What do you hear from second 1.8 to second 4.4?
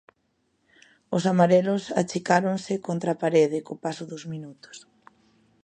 achicáronse contra a parede co paso dos